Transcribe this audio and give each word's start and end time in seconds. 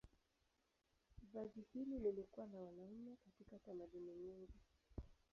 Vazi 1.33 1.61
hili 1.73 1.99
lilikuwa 1.99 2.47
la 2.47 2.59
wanaume 2.59 3.15
katika 3.25 3.59
tamaduni 3.59 4.13
nyingi. 4.15 4.59